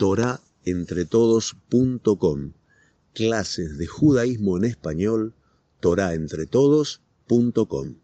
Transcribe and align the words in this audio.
torahentretodos.com. 0.00 2.52
Clases 3.12 3.76
de 3.76 3.86
judaísmo 3.86 4.56
en 4.56 4.64
español, 4.64 5.34
torahentretodos.com. 5.80 7.96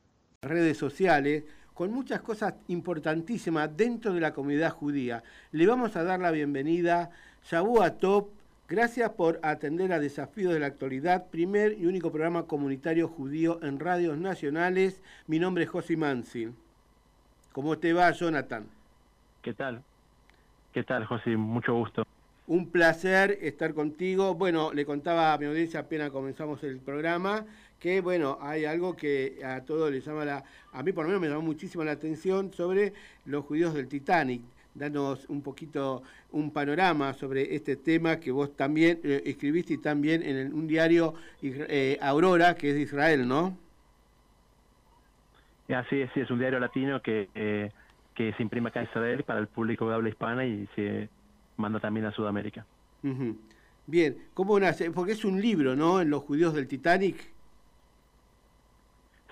Redes 0.43 0.77
sociales 0.77 1.45
con 1.73 1.93
muchas 1.93 2.21
cosas 2.21 2.53
importantísimas 2.69 3.75
dentro 3.75 4.13
de 4.13 4.21
la 4.21 4.35
comunidad 4.35 4.73
judía. 4.73 5.23
Le 5.53 5.67
vamos 5.67 5.97
a 5.97 6.05
dar 6.05 6.21
la 6.21 6.33
bienvenida, 6.33 7.09
Shabu 7.51 7.79
Top. 7.99 8.29
Gracias 8.69 9.09
por 9.13 9.41
atender 9.43 9.95
a 9.95 9.99
Desafíos 9.99 10.53
de 10.53 10.61
la 10.61 10.67
Actualidad, 10.67 11.31
primer 11.31 11.81
y 11.81 11.87
único 11.87 12.11
programa 12.11 12.47
comunitario 12.47 13.09
judío 13.09 13.59
en 13.63 13.81
radios 13.81 14.19
nacionales. 14.19 15.01
Mi 15.27 15.39
nombre 15.39 15.65
es 15.65 15.71
José 15.71 15.97
Mansi. 15.97 16.51
¿Cómo 17.53 17.79
te 17.79 17.95
va, 17.95 18.11
Jonathan? 18.11 18.67
¿Qué 19.41 19.55
tal? 19.55 19.83
¿Qué 20.77 20.83
tal, 20.85 21.07
José? 21.07 21.39
Mucho 21.39 21.73
gusto. 21.73 22.07
Un 22.47 22.71
placer 22.71 23.39
estar 23.41 23.73
contigo. 23.73 24.35
Bueno, 24.35 24.75
le 24.75 24.85
contaba 24.85 25.33
a 25.33 25.39
mi 25.39 25.47
audiencia 25.47 25.81
apenas 25.81 26.11
comenzamos 26.11 26.63
el 26.65 26.81
programa 26.81 27.47
que 27.81 28.03
bueno, 28.03 28.37
hay 28.43 28.67
algo 28.67 28.95
que 28.95 29.39
a 29.43 29.63
todos 29.63 29.91
les 29.91 30.05
llama 30.05 30.27
la, 30.27 30.45
a 30.75 30.83
mí 30.83 30.93
por 30.93 31.05
lo 31.05 31.09
menos 31.09 31.23
me 31.23 31.29
llamó 31.29 31.41
muchísimo 31.41 31.83
la 31.83 31.93
atención 31.93 32.53
sobre 32.53 32.93
los 33.25 33.47
judíos 33.47 33.73
del 33.73 33.89
Titanic. 33.89 34.43
Danos 34.75 35.25
un 35.31 35.41
poquito 35.41 36.03
un 36.33 36.51
panorama 36.51 37.15
sobre 37.15 37.55
este 37.55 37.77
tema 37.77 38.21
que 38.21 38.31
vos 38.31 38.55
también 38.55 39.01
eh, 39.03 39.23
escribiste 39.25 39.73
y 39.73 39.79
también 39.79 40.23
en 40.23 40.53
un 40.53 40.67
diario 40.67 41.15
eh, 41.41 41.97
Aurora, 42.03 42.55
que 42.55 42.69
es 42.69 42.75
de 42.75 42.83
Israel, 42.83 43.27
¿no? 43.27 43.57
Así 45.71 46.03
es, 46.03 46.11
sí, 46.13 46.21
es 46.21 46.31
un 46.31 46.39
diario 46.39 46.61
latino 46.61 47.01
que, 47.01 47.31
eh, 47.35 47.71
que 48.17 48.33
se 48.33 48.43
imprime 48.43 48.71
acá 48.71 48.81
en 48.81 48.87
Israel 48.87 49.23
para 49.23 49.39
el 49.39 49.47
público 49.47 49.89
de 49.89 49.95
habla 49.95 50.09
hispana 50.09 50.45
y 50.45 50.67
se 50.75 51.09
manda 51.57 51.79
también 51.79 52.07
a 52.07 52.13
Sudamérica. 52.13 52.67
Bien, 53.87 54.17
¿cómo 54.35 54.59
nace? 54.59 54.91
Porque 54.91 55.13
es 55.13 55.25
un 55.25 55.41
libro, 55.41 55.77
¿no? 55.77 56.01
En 56.01 56.11
los 56.11 56.25
judíos 56.25 56.55
del 56.55 56.67
Titanic. 56.67 57.17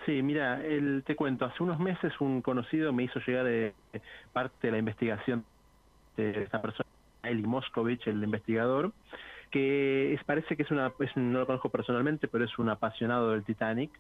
Sí, 0.07 0.23
mira, 0.23 0.65
el, 0.65 1.03
te 1.05 1.17
cuento, 1.17 1.47
hace 1.47 1.63
unos 1.63 1.81
meses 1.81 2.13
un 2.21 2.43
conocido 2.43 2.93
me 2.93 3.05
hizo 3.05 3.19
llegar 3.27 3.47
de, 3.47 3.75
eh, 3.95 4.01
parte 4.33 4.69
de 4.69 4.73
la 4.73 4.79
investigación 4.79 5.45
de 6.17 6.43
esta 6.43 6.61
persona, 6.61 6.89
Eli 7.23 7.43
Moscovich, 7.43 8.07
el 8.07 8.23
investigador, 8.23 8.93
que 9.51 10.13
es, 10.13 10.23
parece 10.25 10.57
que 10.57 10.63
es 10.63 10.71
una, 10.71 10.93
no 11.17 11.39
lo 11.39 11.47
conozco 11.47 11.71
personalmente, 11.71 12.29
pero 12.29 12.45
es 12.45 12.59
un 12.59 12.69
apasionado 12.69 13.31
del 13.31 13.45
Titanic, 13.45 13.91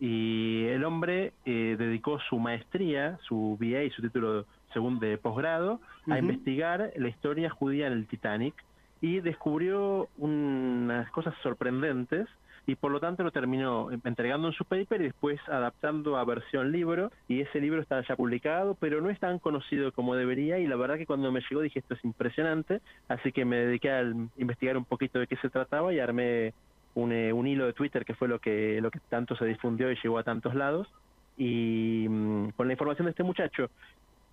y 0.00 0.66
el 0.66 0.84
hombre 0.84 1.32
eh, 1.44 1.76
dedicó 1.78 2.18
su 2.28 2.38
maestría, 2.38 3.18
su 3.22 3.56
BA 3.60 3.84
y 3.84 3.90
su 3.90 4.02
título 4.02 4.46
segundo 4.72 5.06
de 5.06 5.18
posgrado, 5.18 5.80
a 6.10 6.18
investigar 6.18 6.92
la 6.96 7.08
historia 7.08 7.48
judía 7.48 7.86
en 7.86 7.92
el 7.94 8.06
Titanic, 8.06 8.54
y 9.00 9.20
descubrió 9.20 10.08
unas 10.18 11.10
cosas 11.10 11.34
sorprendentes, 11.42 12.26
y 12.66 12.76
por 12.76 12.90
lo 12.90 13.00
tanto 13.00 13.22
lo 13.22 13.30
terminó 13.30 13.90
entregando 14.04 14.48
en 14.48 14.54
su 14.54 14.64
paper 14.64 15.00
y 15.00 15.04
después 15.04 15.38
adaptando 15.48 16.16
a 16.16 16.24
versión 16.24 16.72
libro 16.72 17.10
y 17.28 17.40
ese 17.40 17.60
libro 17.60 17.82
está 17.82 18.02
ya 18.06 18.16
publicado, 18.16 18.74
pero 18.74 19.00
no 19.00 19.10
es 19.10 19.20
tan 19.20 19.38
conocido 19.38 19.92
como 19.92 20.14
debería 20.14 20.58
y 20.58 20.66
la 20.66 20.76
verdad 20.76 20.96
que 20.96 21.06
cuando 21.06 21.30
me 21.30 21.42
llegó 21.48 21.60
dije 21.60 21.80
esto 21.80 21.94
es 21.94 22.04
impresionante, 22.04 22.80
así 23.08 23.32
que 23.32 23.44
me 23.44 23.56
dediqué 23.56 23.90
a 23.90 24.02
investigar 24.38 24.76
un 24.76 24.84
poquito 24.84 25.18
de 25.18 25.26
qué 25.26 25.36
se 25.36 25.50
trataba 25.50 25.92
y 25.92 25.98
armé 25.98 26.54
un, 26.94 27.12
eh, 27.12 27.32
un 27.32 27.46
hilo 27.46 27.66
de 27.66 27.72
Twitter 27.72 28.04
que 28.04 28.14
fue 28.14 28.28
lo 28.28 28.38
que, 28.38 28.80
lo 28.80 28.90
que 28.90 29.00
tanto 29.08 29.36
se 29.36 29.44
difundió 29.46 29.90
y 29.90 29.96
llegó 30.02 30.18
a 30.18 30.22
tantos 30.24 30.54
lados. 30.54 30.88
Y 31.36 32.06
mm, 32.08 32.50
con 32.50 32.68
la 32.68 32.74
información 32.74 33.06
de 33.06 33.10
este 33.10 33.24
muchacho 33.24 33.70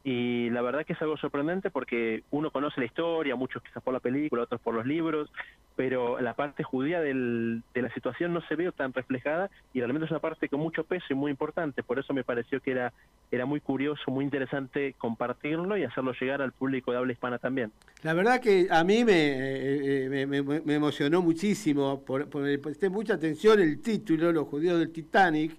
y 0.04 0.50
la 0.50 0.62
verdad 0.62 0.86
que 0.86 0.94
es 0.94 1.02
algo 1.02 1.18
sorprendente 1.18 1.70
porque 1.70 2.24
uno 2.32 2.50
conoce 2.50 2.80
la 2.80 2.88
historia, 2.88 3.36
muchos 3.36 3.62
quizás 3.62 3.84
por 3.84 3.94
la 3.94 4.00
película, 4.00 4.44
otros 4.44 4.60
por 4.62 4.74
los 4.74 4.86
libros, 4.86 5.32
pero 5.76 6.20
la 6.20 6.34
parte 6.34 6.64
judía 6.64 7.02
del, 7.02 7.62
de 7.74 7.82
la 7.82 7.94
situación 7.94 8.34
no 8.34 8.42
se 8.48 8.56
ve 8.56 8.72
tan 8.72 8.94
reflejada 8.94 9.50
y 9.74 9.80
realmente 9.80 10.06
es 10.06 10.12
una 10.12 10.20
parte 10.20 10.50
con 10.50 10.60
mucho 10.60 10.84
peso 10.84 11.06
y 11.10 11.14
muy 11.14 11.30
importante, 11.30 11.84
por 11.84 12.00
eso 12.00 12.14
me 12.14 12.24
pareció 12.24 12.62
que 12.62 12.72
era, 12.72 12.94
era 13.32 13.46
muy 13.46 13.60
curioso, 13.60 14.10
muy 14.10 14.26
interesante 14.26 14.96
compartirlo 14.98 15.78
y 15.78 15.84
hacerlo 15.84 16.14
llegar 16.20 16.42
al 16.42 16.52
público 16.52 16.92
de 16.92 16.98
habla 16.98 17.14
hispana 17.14 17.38
también. 17.38 17.72
La 18.02 18.14
verdad 18.14 18.42
que 18.42 18.68
a 18.72 18.84
mí 18.84 19.06
me, 19.06 19.14
eh, 19.14 20.06
eh, 20.06 20.62
me, 20.66 20.74
emocionó 20.74 21.22
muchísimo, 21.22 22.04
por, 22.04 22.28
por, 22.28 22.44
presté 22.60 22.90
mucha 22.90 23.14
atención 23.14 23.60
el 23.60 23.82
título, 23.82 24.32
Los 24.32 24.48
judíos 24.48 24.80
del 24.80 24.92
Titanic, 24.92 25.54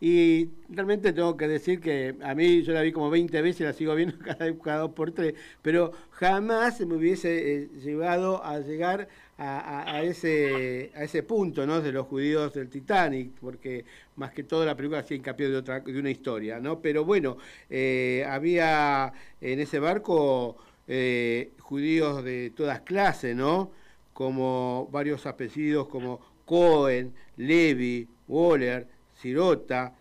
y 0.00 0.50
realmente 0.68 1.12
tengo 1.12 1.36
que 1.36 1.48
decir 1.48 1.80
que 1.80 2.16
a 2.22 2.34
mí 2.34 2.62
yo 2.62 2.72
la 2.72 2.82
vi 2.82 2.92
como 2.92 3.08
20 3.08 3.40
veces, 3.40 3.66
la 3.66 3.72
sigo 3.72 3.94
viendo 3.94 4.18
cada, 4.24 4.58
cada 4.58 4.78
dos 4.80 4.92
por 4.92 5.12
tres, 5.12 5.34
pero 5.62 5.92
jamás 6.10 6.80
me 6.80 6.96
hubiese 6.96 7.54
eh, 7.54 7.68
llevado 7.82 8.44
a 8.44 8.60
llegar 8.60 9.08
a, 9.38 10.02
ese, 10.02 10.90
a 10.94 11.04
ese 11.04 11.22
punto 11.22 11.66
¿no? 11.66 11.80
de 11.82 11.92
los 11.92 12.06
judíos 12.06 12.54
del 12.54 12.68
Titanic, 12.68 13.32
porque 13.40 13.84
más 14.16 14.32
que 14.32 14.42
todo 14.42 14.64
la 14.64 14.74
película 14.76 15.00
hacía 15.00 15.16
hincapié 15.16 15.50
de, 15.50 15.56
otra, 15.56 15.80
de 15.80 15.98
una 15.98 16.10
historia. 16.10 16.58
¿no? 16.58 16.80
Pero 16.80 17.04
bueno, 17.04 17.36
eh, 17.68 18.24
había 18.28 19.12
en 19.40 19.60
ese 19.60 19.78
barco 19.78 20.56
eh, 20.88 21.52
judíos 21.58 22.24
de 22.24 22.50
todas 22.56 22.80
clases, 22.80 23.36
¿no? 23.36 23.70
como 24.14 24.88
varios 24.90 25.26
apellidos 25.26 25.88
como 25.88 26.20
Cohen, 26.46 27.12
Levi, 27.36 28.08
Waller, 28.28 28.88
Sirota, 29.16 29.92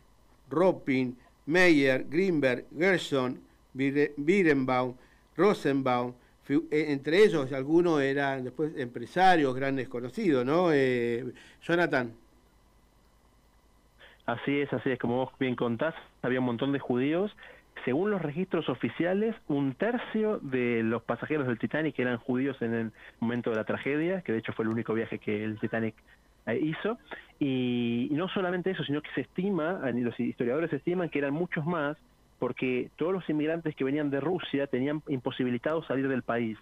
Ropin, 0.49 1.17
Meyer, 1.47 2.05
Greenberg, 2.09 2.65
Gerson, 2.77 3.39
Birenbaum, 3.73 4.95
Rosenbaum, 5.35 6.13
eh, 6.47 6.85
entre 6.89 7.23
ellos 7.23 7.51
algunos 7.53 8.01
eran 8.01 8.43
después 8.43 8.77
empresarios, 8.77 9.55
grandes 9.55 9.89
conocidos, 9.89 10.45
¿no? 10.45 10.71
Eh, 10.71 11.25
Jonathan. 11.61 12.13
Así 14.25 14.59
es, 14.59 14.71
así 14.73 14.89
es, 14.91 14.99
como 14.99 15.17
vos 15.17 15.31
bien 15.39 15.55
contás, 15.55 15.93
había 16.21 16.39
un 16.39 16.45
montón 16.45 16.71
de 16.71 16.79
judíos. 16.79 17.35
Según 17.83 18.09
los 18.09 18.21
registros 18.21 18.69
oficiales, 18.69 19.35
un 19.47 19.75
tercio 19.75 20.39
de 20.41 20.81
los 20.81 21.03
pasajeros 21.03 21.45
del 21.45 21.59
Titanic 21.59 21.99
eran 21.99 22.17
judíos 22.17 22.59
en 22.61 22.73
el 22.73 22.91
momento 23.19 23.51
de 23.51 23.57
la 23.57 23.65
tragedia, 23.65 24.21
que 24.21 24.31
de 24.31 24.39
hecho 24.39 24.53
fue 24.53 24.65
el 24.65 24.71
único 24.71 24.93
viaje 24.93 25.19
que 25.19 25.43
el 25.43 25.59
Titanic 25.59 25.93
hizo. 26.53 26.97
Y, 27.39 28.09
no 28.11 28.27
solamente 28.29 28.71
eso, 28.71 28.83
sino 28.83 29.01
que 29.01 29.09
se 29.15 29.21
estima, 29.21 29.81
los 29.93 30.19
historiadores 30.19 30.71
estiman 30.71 31.09
que 31.09 31.19
eran 31.19 31.33
muchos 31.33 31.65
más, 31.65 31.97
porque 32.39 32.89
todos 32.97 33.13
los 33.13 33.29
inmigrantes 33.29 33.75
que 33.75 33.83
venían 33.83 34.09
de 34.09 34.19
Rusia 34.19 34.67
tenían 34.67 35.01
imposibilitado 35.07 35.83
salir 35.83 36.07
del 36.07 36.21
país. 36.21 36.57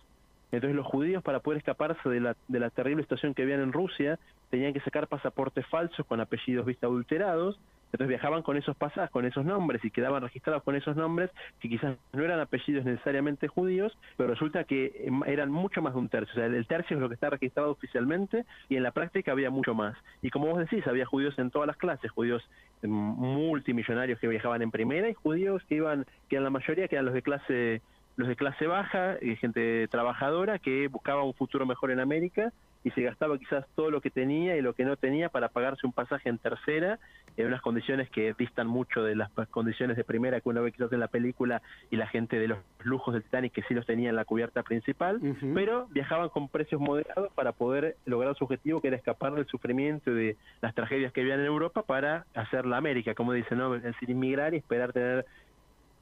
Entonces 0.52 0.76
los 0.76 0.86
judíos 0.86 1.24
para 1.24 1.40
poder 1.40 1.58
escaparse 1.58 2.08
de 2.08 2.20
la, 2.20 2.36
de 2.48 2.60
la 2.60 2.70
terrible 2.70 3.02
situación 3.02 3.34
que 3.34 3.42
habían 3.42 3.62
en 3.62 3.74
Rusia 3.74 4.20
tenían 4.52 4.72
que 4.72 4.82
sacar 4.82 5.08
pasaportes 5.08 5.66
falsos 5.66 6.06
con 6.06 6.22
apellidos 6.22 6.68
vista 6.68 6.86
adulterados 6.86 7.60
entonces 7.94 8.10
viajaban 8.10 8.42
con 8.42 8.58
esos 8.58 8.76
pasajes, 8.76 9.12
con 9.12 9.26
esos 9.26 9.46
nombres 9.46 9.86
y 9.86 9.92
quedaban 9.92 10.24
registrados 10.24 10.64
con 10.64 10.76
esos 10.76 10.96
nombres 10.96 11.30
que 11.60 11.70
quizás 11.70 11.96
no 12.12 12.24
eran 12.24 12.40
apellidos 12.40 12.86
necesariamente 12.86 13.48
judíos, 13.48 13.96
pero 14.18 14.30
resulta 14.30 14.64
que 14.64 14.92
em, 15.06 15.22
eran 15.28 15.52
mucho 15.52 15.84
más 15.84 15.94
de 15.94 16.00
un 16.00 16.10
tercio. 16.10 16.34
O 16.34 16.36
sea, 16.36 16.48
el 16.48 16.66
tercio 16.66 16.98
es 16.98 17.02
lo 17.02 17.08
que 17.08 17.14
está 17.14 17.30
registrado 17.30 17.70
oficialmente 17.70 18.46
y 18.68 18.78
en 18.78 18.84
la 18.84 18.92
práctica 18.92 19.32
había 19.32 19.52
mucho 19.52 19.76
más. 19.76 19.96
Y 20.24 20.32
como 20.32 20.48
vos 20.48 20.58
decís, 20.58 20.88
había 20.88 21.06
judíos 21.06 21.38
en 21.38 21.52
todas 21.52 21.68
las 21.68 21.78
clases, 21.78 22.10
judíos 22.10 22.44
em, 22.82 22.90
multimillonarios 22.90 24.20
que 24.20 24.28
viajaban 24.28 24.64
en 24.64 24.72
primera 24.72 25.08
y 25.08 25.14
judíos 25.14 25.62
que 25.70 25.76
iban, 25.76 26.06
que 26.30 26.38
en 26.38 26.44
la 26.44 26.50
mayoría 26.50 26.88
que 26.88 26.96
eran 26.96 27.06
los 27.06 27.14
de 27.14 27.22
clase 27.22 27.82
los 28.16 28.28
de 28.28 28.36
clase 28.36 28.68
baja, 28.68 29.16
eh, 29.22 29.36
gente 29.38 29.88
trabajadora 29.88 30.60
que 30.60 30.88
buscaba 30.88 31.24
un 31.24 31.34
futuro 31.34 31.66
mejor 31.66 31.90
en 31.90 32.00
América 32.00 32.54
y 32.84 32.92
se 32.92 33.02
gastaba 33.02 33.38
quizás 33.38 33.66
todo 33.76 33.90
lo 33.90 34.02
que 34.02 34.10
tenía 34.10 34.58
y 34.58 34.62
lo 34.62 34.74
que 34.74 34.86
no 34.86 34.98
tenía 34.98 35.30
para 35.30 35.50
pagarse 35.50 35.88
un 35.88 35.94
pasaje 35.94 36.30
en 36.30 36.38
tercera 36.38 37.00
en 37.38 37.48
unas 37.48 37.62
condiciones 37.62 38.10
que 38.10 38.34
distan 38.38 38.68
mucho 38.68 39.04
de 39.04 39.16
las 39.16 39.32
condiciones 39.50 39.98
de 39.98 40.04
primera 40.04 40.42
que 40.42 40.50
uno 40.50 40.62
ve 40.62 40.72
quizás 40.72 40.92
en 40.92 41.00
la 41.00 41.08
película 41.08 41.62
y 41.90 41.96
la 41.96 42.08
gente 42.08 42.38
de 42.38 42.48
los 42.48 42.60
lujos 42.84 43.14
del 43.14 43.24
Titanic 43.24 43.54
que 43.54 43.64
sí 43.64 43.74
los 43.74 43.86
tenía 43.86 44.10
en 44.10 44.16
la 44.16 44.26
cubierta 44.26 44.64
principal, 44.64 45.20
pero 45.54 45.88
viajaban 45.88 46.30
con 46.30 46.50
precios 46.50 46.80
moderados 46.80 47.32
para 47.34 47.54
poder 47.54 47.96
lograr 48.06 48.36
su 48.36 48.44
objetivo 48.44 48.82
que 48.82 48.90
era 48.90 48.98
escapar 48.98 49.34
del 49.34 49.48
sufrimiento 49.48 50.12
y 50.12 50.16
de 50.16 50.38
las 50.62 50.76
tragedias 50.76 51.12
que 51.12 51.22
habían 51.22 51.40
en 51.40 51.46
Europa 51.46 51.84
para 51.84 52.26
hacer 52.36 52.66
la 52.66 52.78
América, 52.78 53.16
como 53.16 53.34
dicen, 53.34 53.58
¿no? 53.58 53.74
es 53.76 53.84
decir, 53.84 54.10
inmigrar 54.10 54.54
y 54.54 54.58
esperar 54.58 54.94
tener 54.94 55.26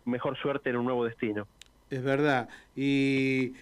mejor 0.05 0.37
suerte 0.37 0.69
en 0.69 0.77
un 0.77 0.85
nuevo 0.85 1.05
destino. 1.05 1.47
Es 1.89 2.01
verdad. 2.01 2.47
Y 2.75 3.53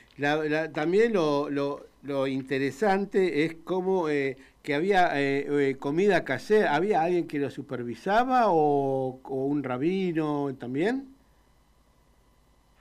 también 0.74 1.14
lo, 1.14 1.50
lo, 1.50 1.89
interesante 2.28 3.46
es 3.46 3.56
cómo 3.64 4.10
eh, 4.10 4.38
que 4.64 4.76
había 4.76 5.20
eh, 5.20 5.70
eh, 5.70 5.78
comida 5.78 6.24
casera. 6.24 6.76
¿Había 6.76 7.02
alguien 7.02 7.28
que 7.28 7.40
lo 7.40 7.50
supervisaba 7.50 8.46
o, 8.48 9.20
un 9.24 9.64
rabino 9.64 10.50
también? 10.60 11.08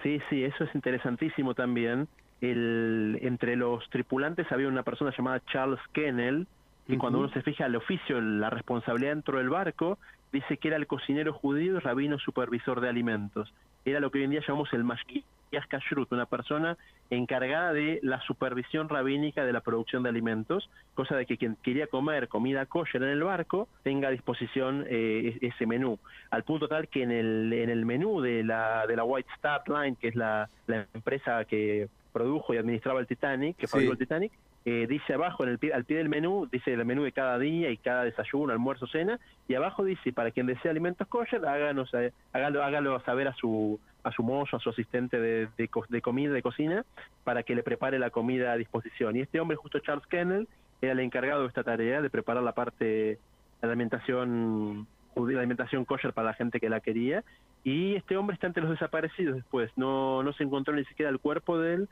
Sí, 0.03 0.21
sí, 0.31 0.45
eso 0.45 0.65
es 0.65 0.75
interesantísimo 0.75 1.55
también. 1.55 2.09
El, 2.41 3.19
entre 3.23 3.57
los 3.57 3.89
tripulantes 3.91 4.51
había 4.53 4.69
una 4.69 4.85
persona 4.85 5.13
llamada 5.17 5.43
Charles 5.51 5.81
Kennel, 5.93 6.47
y 6.87 6.97
cuando 6.97 7.19
uno 7.19 7.29
se 7.31 7.43
fija 7.43 7.67
al 7.67 7.77
oficio, 7.77 8.19
la 8.21 8.49
responsabilidad 8.49 9.13
dentro 9.13 9.39
del 9.39 9.51
barco, 9.51 9.99
dice 10.33 10.57
que 10.57 10.69
era 10.69 10.79
el 10.79 10.87
cocinero 10.87 11.35
judío 11.35 11.77
y 11.77 11.79
rabino 11.81 12.19
supervisor 12.19 12.81
de 12.81 12.89
alimentos. 12.89 13.53
Era 13.85 14.01
lo 14.01 14.11
que 14.11 14.19
hoy 14.19 14.25
en 14.25 14.31
día 14.31 14.41
llamamos 14.47 14.73
el 14.73 14.85
mashki, 14.85 15.23
Kashrut, 15.69 16.13
una 16.13 16.27
persona 16.27 16.77
encargada 17.11 17.73
de 17.73 18.01
la 18.03 18.21
supervisión 18.23 18.89
rabínica 18.89 19.45
de 19.45 19.53
la 19.53 19.61
producción 19.61 20.03
de 20.03 20.11
alimentos, 20.11 20.69
cosa 20.95 21.17
de 21.17 21.27
que 21.27 21.37
quien 21.37 21.57
quería 21.63 21.87
comer 21.87 22.29
comida 22.29 22.67
kosher 22.67 23.03
en 23.03 23.11
el 23.11 23.23
barco 23.23 23.69
tenga 23.83 24.09
a 24.09 24.11
disposición 24.11 24.85
eh, 24.89 25.39
ese 25.41 25.67
menú, 25.67 25.99
al 26.31 26.45
punto 26.45 26.69
tal 26.69 26.89
que 26.89 27.03
en 27.03 27.11
el, 27.11 27.53
en 27.53 27.71
el 27.71 27.87
menú 27.87 28.21
de 28.21 28.45
la, 28.45 28.87
de 28.87 28.97
la 28.97 29.05
White 29.05 29.31
Star 29.37 29.63
Line, 29.69 29.97
que 30.01 30.09
es 30.09 30.17
la, 30.17 30.49
la 30.67 30.87
empresa 30.93 31.45
que 31.45 31.89
produjo 32.13 32.55
y 32.55 32.59
administraba 32.59 33.01
el 33.01 33.07
Titanic, 33.07 33.57
que 33.57 33.67
fabricó 33.67 33.93
el 33.93 33.99
Titanic, 33.99 34.33
eh, 34.65 34.87
dice 34.87 35.15
abajo, 35.15 35.45
en 35.45 35.51
el 35.51 35.59
pie, 35.59 35.73
al 35.73 35.85
pie 35.85 35.97
del 35.97 36.11
menú, 36.11 36.47
dice 36.51 36.75
el 36.75 36.85
menú 36.85 37.03
de 37.03 37.13
cada 37.13 37.39
día 37.39 37.71
y 37.71 37.79
cada 37.79 38.05
desayuno, 38.05 38.53
almuerzo, 38.53 38.87
cena, 38.87 39.19
y 39.47 39.55
abajo 39.55 39.83
dice, 39.83 40.13
para 40.13 40.31
quien 40.31 40.47
desea 40.47 40.71
alimentos 40.71 41.09
kosher, 41.09 41.47
háganos, 41.47 41.93
eh, 41.95 42.13
hágalo, 42.33 42.63
hágalo 42.63 43.01
saber 43.01 43.29
a 43.29 43.35
su 43.35 43.81
a 44.09 44.13
su 44.13 44.23
mozo, 44.23 44.57
a 44.57 44.61
su 44.61 44.71
asistente 44.71 45.21
de, 45.21 45.49
de, 45.57 46.01
comida, 46.01 46.33
de 46.33 46.43
cocina, 46.43 46.85
para 47.25 47.43
que 47.43 47.55
le 47.55 47.63
prepare 47.63 47.99
la 47.99 48.11
comida 48.11 48.53
a 48.53 48.57
disposición. 48.57 49.17
Y 49.17 49.21
este 49.21 49.41
hombre, 49.41 49.57
justo 49.57 49.79
Charles 49.81 50.07
Kennel, 50.07 50.49
era 50.81 50.93
el 50.93 51.01
encargado 51.01 51.43
de 51.43 51.49
esta 51.49 51.65
tarea, 51.65 52.01
de 52.01 52.11
preparar 52.11 52.43
la 52.43 52.53
parte 52.53 52.85
de 52.85 53.19
la 53.63 53.69
alimentación, 53.69 54.87
la 55.17 55.39
alimentación 55.39 55.85
kosher 55.85 56.13
para 56.13 56.29
la 56.29 56.35
gente 56.35 56.61
que 56.61 56.69
la 56.69 56.81
quería, 56.81 57.25
y 57.65 57.97
este 57.97 58.17
hombre 58.17 58.35
está 58.35 58.47
entre 58.47 58.63
los 58.63 58.73
desaparecidos 58.73 59.35
después, 59.35 59.71
no, 59.77 60.23
no 60.23 60.33
se 60.33 60.45
encontró 60.45 60.75
ni 60.75 60.85
siquiera 60.85 61.11
el 61.11 61.19
cuerpo 61.19 61.59
de 61.59 61.75
él, 61.75 61.89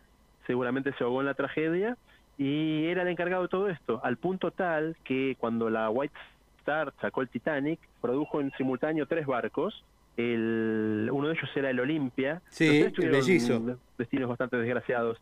seguramente 0.47 0.93
se 0.93 1.05
ahogó 1.05 1.21
en 1.21 1.27
la 1.27 1.35
tragedia, 1.35 1.97
y 2.39 2.87
era 2.87 3.03
el 3.03 3.09
encargado 3.09 3.43
de 3.43 3.49
todo 3.49 3.69
esto, 3.69 4.01
al 4.05 4.17
punto 4.17 4.51
tal 4.51 4.97
que 5.05 5.37
cuando 5.39 5.71
la 5.71 5.91
White 5.91 6.15
Star 6.59 6.93
sacó 7.01 7.23
el 7.23 7.29
Titanic, 7.29 7.81
produjo 8.01 8.41
en 8.41 8.53
simultáneo 8.53 9.07
tres 9.07 9.27
barcos, 9.27 9.85
el, 10.17 11.09
uno 11.13 11.29
de 11.29 11.35
ellos 11.35 11.51
era 11.55 11.71
el 11.71 11.81
Olimpia, 11.81 12.43
sí, 12.49 12.83
el 12.83 13.11
bellizo. 13.11 13.79
destinos 13.99 14.29
bastante 14.29 14.57
desgraciados, 14.57 15.19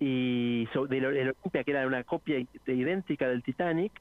y 0.00 0.66
del 0.88 1.04
Olimpia, 1.06 1.62
que 1.62 1.70
era 1.70 1.86
una 1.86 2.04
copia 2.04 2.44
idéntica 2.66 3.28
del 3.28 3.42
Titanic, 3.42 3.92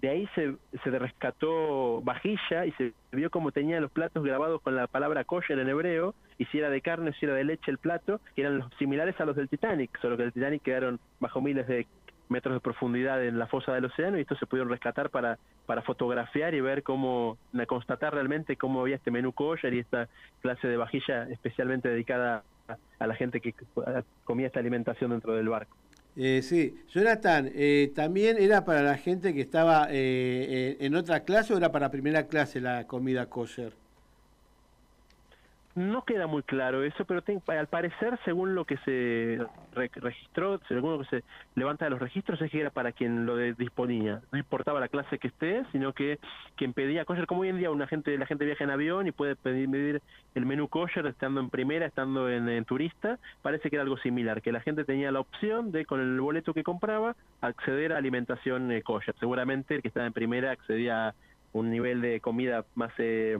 de 0.00 0.08
ahí 0.08 0.28
se, 0.34 0.54
se 0.82 0.98
rescató 0.98 2.00
vajilla 2.00 2.64
y 2.64 2.72
se 2.72 2.92
vio 3.12 3.28
cómo 3.28 3.52
tenía 3.52 3.80
los 3.80 3.90
platos 3.90 4.24
grabados 4.24 4.62
con 4.62 4.74
la 4.74 4.86
palabra 4.86 5.24
kosher 5.24 5.58
en 5.58 5.68
hebreo, 5.68 6.14
y 6.38 6.46
si 6.46 6.58
era 6.58 6.70
de 6.70 6.80
carne, 6.80 7.12
si 7.18 7.26
era 7.26 7.34
de 7.34 7.44
leche 7.44 7.70
el 7.70 7.76
plato, 7.76 8.20
que 8.34 8.40
eran 8.42 8.58
los 8.58 8.72
similares 8.78 9.20
a 9.20 9.26
los 9.26 9.36
del 9.36 9.48
Titanic, 9.48 10.00
solo 10.00 10.16
que 10.16 10.22
el 10.22 10.32
Titanic 10.32 10.62
quedaron 10.62 10.98
bajo 11.18 11.42
miles 11.42 11.66
de 11.66 11.86
metros 12.30 12.54
de 12.54 12.60
profundidad 12.60 13.24
en 13.24 13.38
la 13.38 13.46
fosa 13.46 13.74
del 13.74 13.84
océano 13.84 14.18
y 14.18 14.22
estos 14.22 14.38
se 14.38 14.46
pudieron 14.46 14.70
rescatar 14.70 15.10
para, 15.10 15.38
para 15.66 15.82
fotografiar 15.82 16.54
y 16.54 16.60
ver 16.60 16.82
cómo, 16.82 17.38
constatar 17.66 18.14
realmente 18.14 18.56
cómo 18.56 18.80
había 18.80 18.96
este 18.96 19.10
menú 19.10 19.32
kosher 19.32 19.74
y 19.74 19.80
esta 19.80 20.08
clase 20.40 20.68
de 20.68 20.76
vajilla 20.76 21.24
especialmente 21.24 21.88
dedicada 21.88 22.44
a 22.98 23.06
la 23.06 23.14
gente 23.14 23.40
que 23.40 23.54
comía 24.24 24.46
esta 24.46 24.60
alimentación 24.60 25.10
dentro 25.10 25.34
del 25.34 25.48
barco. 25.48 25.76
Eh, 26.16 26.42
sí, 26.42 26.74
Jonathan, 26.88 27.50
eh, 27.54 27.92
¿también 27.94 28.36
era 28.38 28.64
para 28.64 28.82
la 28.82 28.96
gente 28.96 29.32
que 29.32 29.40
estaba 29.40 29.86
eh, 29.90 30.76
en 30.80 30.94
otra 30.94 31.20
clase 31.20 31.54
o 31.54 31.56
era 31.56 31.72
para 31.72 31.90
primera 31.90 32.26
clase 32.26 32.60
la 32.60 32.86
comida 32.86 33.26
kosher? 33.26 33.72
No 35.76 36.04
queda 36.04 36.26
muy 36.26 36.42
claro 36.42 36.82
eso, 36.82 37.04
pero 37.04 37.22
al 37.46 37.66
parecer, 37.68 38.18
según 38.24 38.56
lo 38.56 38.64
que 38.64 38.76
se 38.78 39.38
registró, 39.72 40.58
según 40.66 40.92
lo 40.92 40.98
que 40.98 41.04
se 41.04 41.24
levanta 41.54 41.84
de 41.84 41.92
los 41.92 42.00
registros, 42.00 42.42
es 42.42 42.50
que 42.50 42.60
era 42.60 42.70
para 42.70 42.90
quien 42.90 43.24
lo 43.24 43.36
disponía. 43.36 44.20
No 44.32 44.38
importaba 44.38 44.80
la 44.80 44.88
clase 44.88 45.18
que 45.18 45.28
esté, 45.28 45.64
sino 45.70 45.92
que 45.92 46.18
quien 46.56 46.72
pedía 46.72 47.04
kosher, 47.04 47.26
como 47.26 47.42
hoy 47.42 47.50
en 47.50 47.58
día 47.58 47.70
una 47.70 47.86
gente, 47.86 48.18
la 48.18 48.26
gente 48.26 48.44
viaja 48.44 48.64
en 48.64 48.70
avión 48.70 49.06
y 49.06 49.12
puede 49.12 49.36
pedir 49.36 49.68
medir 49.68 50.02
el 50.34 50.44
menú 50.44 50.66
kosher 50.66 51.06
estando 51.06 51.40
en 51.40 51.50
primera, 51.50 51.86
estando 51.86 52.28
en, 52.28 52.64
turista, 52.64 53.20
parece 53.40 53.70
que 53.70 53.76
era 53.76 53.84
algo 53.84 53.96
similar, 53.98 54.42
que 54.42 54.50
la 54.50 54.60
gente 54.60 54.84
tenía 54.84 55.12
la 55.12 55.20
opción 55.20 55.70
de, 55.70 55.86
con 55.86 56.00
el 56.00 56.20
boleto 56.20 56.52
que 56.52 56.64
compraba, 56.64 57.14
acceder 57.42 57.92
a 57.92 57.98
alimentación 57.98 58.72
eh, 58.72 58.82
kosher. 58.82 59.14
Seguramente 59.20 59.76
el 59.76 59.82
que 59.82 59.88
estaba 59.88 60.06
en 60.06 60.12
primera 60.12 60.50
accedía 60.50 61.08
a 61.08 61.14
un 61.52 61.70
nivel 61.70 62.00
de 62.00 62.20
comida 62.20 62.64
más... 62.74 62.92
Eh, 62.98 63.38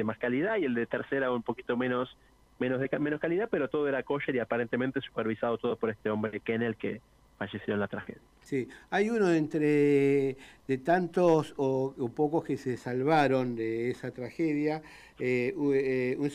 de 0.00 0.04
más 0.04 0.18
calidad 0.18 0.56
y 0.56 0.64
el 0.64 0.74
de 0.74 0.86
tercera 0.86 1.30
un 1.30 1.42
poquito 1.42 1.76
menos 1.76 2.16
menos 2.58 2.80
de 2.80 2.98
menos 2.98 3.20
calidad, 3.20 3.48
pero 3.50 3.68
todo 3.68 3.88
era 3.88 4.02
kosher 4.02 4.34
y 4.34 4.38
aparentemente 4.38 5.00
supervisado 5.00 5.58
todo 5.58 5.76
por 5.76 5.90
este 5.90 6.10
hombre 6.10 6.40
Kennel 6.40 6.76
que 6.76 7.00
falleció 7.38 7.72
en 7.72 7.80
la 7.80 7.88
tragedia. 7.88 8.20
Sí, 8.42 8.68
hay 8.90 9.08
uno 9.08 9.32
entre 9.32 10.36
de 10.68 10.78
tantos 10.84 11.54
o, 11.56 11.94
pocos 12.14 12.44
que 12.44 12.58
se 12.58 12.76
salvaron 12.76 13.56
de 13.56 13.90
esa 13.90 14.10
tragedia, 14.10 14.82
eh, 15.18 15.54
eh, 15.74 16.16
un, 16.18 16.30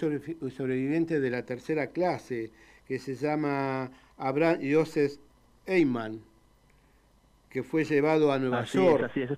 sobreviviente 0.51 1.19
de 1.19 1.29
la 1.29 1.45
tercera 1.45 1.87
clase 1.87 2.51
que 2.87 2.97
se 2.97 3.15
llama 3.15 3.91
Abraham 4.17 4.59
Joseph 4.63 5.13
Eyman, 5.67 6.21
que 7.49 7.61
fue 7.61 7.83
llevado 7.83 8.31
a 8.31 8.39
Nueva 8.39 8.63
York. 8.63 9.03
así 9.11 9.21
es. 9.21 9.31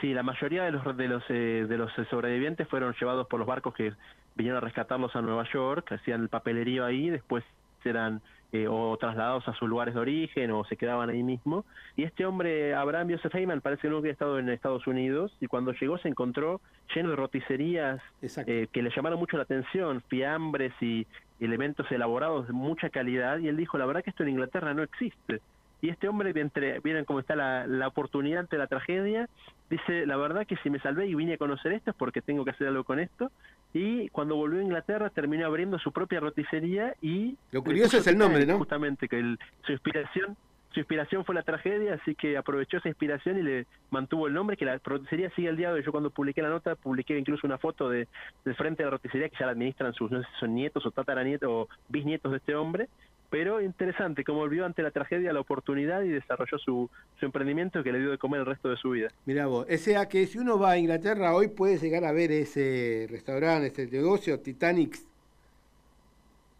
Sí, 0.00 0.12
la 0.12 0.22
mayoría 0.22 0.64
de 0.64 0.72
los 0.72 0.96
de 0.96 1.08
los 1.08 1.22
eh, 1.28 1.66
de 1.68 1.76
los 1.78 1.90
sobrevivientes 2.10 2.68
fueron 2.68 2.94
llevados 3.00 3.26
por 3.28 3.38
los 3.38 3.48
barcos 3.48 3.74
que 3.74 3.92
vinieron 4.34 4.58
a 4.58 4.60
rescatarlos 4.60 5.14
a 5.16 5.22
Nueva 5.22 5.44
York, 5.50 5.90
hacían 5.92 6.22
el 6.22 6.28
papelerío 6.28 6.84
ahí, 6.84 7.08
después 7.08 7.44
eran 7.84 8.20
eh, 8.52 8.66
o 8.68 8.96
trasladados 8.96 9.46
a 9.48 9.54
sus 9.54 9.68
lugares 9.68 9.94
de 9.94 10.00
origen 10.00 10.50
o 10.50 10.64
se 10.64 10.76
quedaban 10.76 11.08
ahí 11.08 11.22
mismo. 11.22 11.64
Y 11.96 12.04
este 12.04 12.26
hombre, 12.26 12.74
Abraham 12.74 13.10
Joseph 13.10 13.34
Heyman, 13.34 13.60
parece 13.60 13.82
que 13.82 13.88
nunca 13.88 14.00
había 14.00 14.12
estado 14.12 14.38
en 14.38 14.48
Estados 14.48 14.86
Unidos 14.86 15.36
y 15.40 15.46
cuando 15.46 15.72
llegó 15.72 15.98
se 15.98 16.08
encontró 16.08 16.60
lleno 16.94 17.10
de 17.10 17.16
roticerías 17.16 18.00
eh, 18.22 18.68
que 18.72 18.82
le 18.82 18.90
llamaron 18.94 19.18
mucho 19.18 19.36
la 19.36 19.44
atención, 19.44 20.02
fiambres 20.08 20.72
y 20.80 21.06
elementos 21.40 21.90
elaborados 21.90 22.46
de 22.46 22.52
mucha 22.52 22.90
calidad 22.90 23.38
y 23.38 23.48
él 23.48 23.56
dijo, 23.56 23.78
la 23.78 23.86
verdad 23.86 24.02
que 24.02 24.10
esto 24.10 24.22
en 24.22 24.30
Inglaterra 24.30 24.74
no 24.74 24.82
existe 24.82 25.40
y 25.86 25.90
este 25.90 26.08
hombre, 26.08 26.32
entre, 26.34 26.80
miren 26.82 27.04
cómo 27.04 27.20
está 27.20 27.36
la, 27.36 27.64
la, 27.64 27.86
oportunidad 27.86 28.40
ante 28.40 28.58
la 28.58 28.66
tragedia, 28.66 29.28
dice, 29.70 30.04
la 30.04 30.16
verdad 30.16 30.44
que 30.44 30.56
si 30.56 30.68
me 30.68 30.80
salvé 30.80 31.06
y 31.06 31.14
vine 31.14 31.34
a 31.34 31.38
conocer 31.38 31.72
esto 31.72 31.90
es 31.92 31.96
porque 31.96 32.20
tengo 32.20 32.44
que 32.44 32.50
hacer 32.50 32.66
algo 32.66 32.82
con 32.82 32.98
esto, 32.98 33.30
y 33.72 34.08
cuando 34.08 34.34
volvió 34.34 34.58
a 34.58 34.64
Inglaterra 34.64 35.10
terminó 35.10 35.46
abriendo 35.46 35.78
su 35.78 35.92
propia 35.92 36.18
roticería 36.18 36.96
y... 37.00 37.36
Lo 37.52 37.62
curioso 37.62 37.98
es 37.98 38.06
el 38.08 38.18
nombre, 38.18 38.44
¿no? 38.46 38.58
Justamente, 38.58 39.06
que 39.06 39.36
su 39.64 39.72
inspiración 39.72 40.36
su 40.72 40.80
inspiración 40.80 41.24
fue 41.24 41.34
la 41.34 41.42
tragedia, 41.42 41.94
así 41.94 42.14
que 42.14 42.36
aprovechó 42.36 42.76
esa 42.76 42.88
inspiración 42.88 43.38
y 43.38 43.42
le 43.42 43.66
mantuvo 43.88 44.26
el 44.26 44.34
nombre, 44.34 44.58
que 44.58 44.66
la 44.66 44.78
roticería 44.84 45.30
sigue 45.30 45.48
el 45.48 45.56
día 45.56 45.68
de 45.68 45.76
hoy. 45.76 45.82
Yo 45.82 45.90
cuando 45.90 46.10
publiqué 46.10 46.42
la 46.42 46.50
nota, 46.50 46.74
publiqué 46.74 47.16
incluso 47.16 47.46
una 47.46 47.56
foto 47.56 47.88
de, 47.88 48.08
del 48.44 48.54
frente 48.56 48.82
de 48.82 48.88
la 48.88 48.90
roticería 48.90 49.30
que 49.30 49.38
ya 49.38 49.46
la 49.46 49.52
administran 49.52 49.94
sus, 49.94 50.10
no 50.10 50.20
sé 50.20 50.28
si 50.34 50.40
son 50.40 50.54
nietos 50.54 50.84
o 50.84 50.90
tataranietos 50.90 51.48
o 51.50 51.68
bisnietos 51.88 52.30
de 52.30 52.36
este 52.36 52.54
hombre, 52.54 52.88
pero 53.30 53.60
interesante, 53.60 54.24
como 54.24 54.38
volvió 54.38 54.64
ante 54.64 54.82
la 54.82 54.90
tragedia 54.90 55.32
la 55.32 55.40
oportunidad 55.40 56.02
y 56.02 56.08
desarrolló 56.08 56.58
su, 56.58 56.90
su 57.18 57.26
emprendimiento 57.26 57.82
que 57.82 57.92
le 57.92 57.98
dio 57.98 58.10
de 58.10 58.18
comer 58.18 58.40
el 58.40 58.46
resto 58.46 58.68
de 58.68 58.76
su 58.76 58.90
vida. 58.90 59.08
Mira 59.24 59.46
vos, 59.46 59.66
o 59.70 59.76
sea 59.78 60.08
que 60.08 60.26
si 60.26 60.38
uno 60.38 60.58
va 60.58 60.72
a 60.72 60.78
Inglaterra 60.78 61.34
hoy 61.34 61.48
puede 61.48 61.78
llegar 61.78 62.04
a 62.04 62.12
ver 62.12 62.32
ese 62.32 63.06
restaurante, 63.10 63.68
ese 63.68 63.86
negocio, 63.86 64.40
Titanic. 64.40 64.96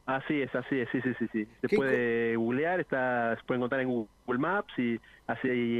Así 0.07 0.41
es, 0.41 0.55
así 0.55 0.79
es, 0.79 0.89
sí, 0.91 1.01
sí, 1.01 1.11
sí, 1.19 1.27
sí. 1.33 1.49
Se 1.61 1.77
puede 1.77 2.37
googlear, 2.37 2.81
está, 2.81 3.37
se 3.37 3.43
puede 3.45 3.59
encontrar 3.59 3.81
en 3.81 3.89
Google 3.89 4.16
Maps 4.27 4.73
y 4.79 5.01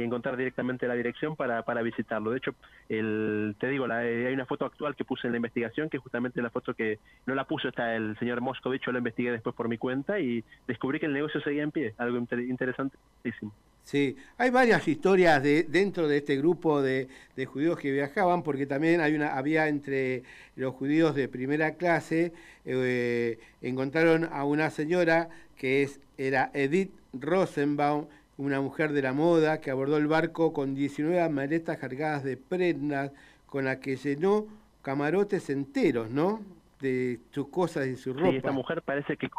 encontrar 0.01 0.35
directamente 0.35 0.87
la 0.87 0.95
dirección 0.95 1.35
para, 1.35 1.81
visitarlo. 1.81 2.31
De 2.31 2.37
hecho, 2.37 2.53
te 2.87 3.67
digo, 3.67 3.87
la, 3.87 3.99
hay 3.99 4.33
una 4.33 4.45
foto 4.45 4.65
actual 4.65 4.95
que 4.95 5.05
puse 5.05 5.27
en 5.27 5.33
la 5.33 5.37
investigación, 5.37 5.89
que 5.89 5.97
justamente 5.97 6.41
la 6.41 6.49
foto 6.49 6.73
que 6.73 6.99
no 7.25 7.35
la 7.35 7.45
puso 7.45 7.69
está 7.69 7.95
el 7.95 8.17
señor 8.19 8.41
Moscovich, 8.41 8.85
yo 8.85 8.91
la 8.91 8.99
investigué 8.99 9.31
después 9.31 9.55
por 9.55 9.69
mi 9.69 9.77
cuenta 9.77 10.19
y 10.19 10.43
descubrí 10.67 10.99
que 10.99 11.05
el 11.05 11.13
negocio 11.13 11.41
seguía 11.41 11.63
en 11.63 11.71
pie, 11.71 11.93
algo 11.97 12.17
interesantísimo. 12.17 13.53
Sí, 13.87 14.17
hay 14.37 14.49
varias 14.49 14.85
historias 14.85 15.41
de, 15.41 15.63
dentro 15.63 16.09
de 16.09 16.17
este 16.17 16.35
grupo 16.35 16.81
de, 16.81 17.07
judíos 17.45 17.79
que 17.79 17.89
viajaban, 17.89 18.43
porque 18.43 18.65
también 18.65 18.99
hay 18.99 19.15
una, 19.15 19.37
había 19.37 19.69
entre 19.69 20.23
los 20.57 20.75
judíos 20.75 21.15
de 21.15 21.29
primera 21.29 21.75
clase, 21.75 22.33
eh, 22.65 23.39
encontraron 23.61 24.27
a 24.29 24.43
una 24.43 24.71
señora 24.71 25.29
que 25.55 25.83
es, 25.83 26.01
era 26.17 26.51
Edith 26.53 26.91
Rosenbaum, 27.13 28.07
una 28.37 28.61
mujer 28.61 28.91
de 28.91 29.01
la 29.01 29.13
moda, 29.13 29.59
que 29.59 29.71
abordó 29.71 29.97
el 29.97 30.07
barco 30.07 30.53
con 30.53 30.75
19 30.75 31.27
maletas 31.29 31.77
cargadas 31.77 32.23
de 32.23 32.37
prendas, 32.37 33.11
con 33.47 33.65
la 33.65 33.79
que 33.79 33.95
llenó 33.95 34.45
camarotes 34.81 35.49
enteros, 35.49 36.09
¿no? 36.09 36.41
De 36.79 37.19
sus 37.31 37.49
cosas 37.49 37.87
y 37.87 37.95
su 37.95 38.13
ropa. 38.13 38.29
Sí, 38.29 38.37
esta 38.37 38.51
mujer 38.51 38.81
parece 38.83 39.17
que 39.17 39.29